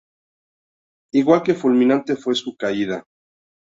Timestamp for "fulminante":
1.53-2.15